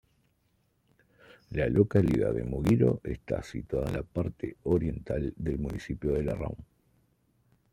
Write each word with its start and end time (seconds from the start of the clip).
La 1.51 1.69
localidad 1.69 2.33
de 2.33 2.43
Muguiro 2.43 3.01
está 3.03 3.43
situada 3.43 3.87
en 3.89 3.97
la 3.97 4.01
parte 4.01 4.57
oriental 4.63 5.31
del 5.37 5.59
municipio 5.59 6.13
de 6.13 6.23
Larráun. 6.23 6.57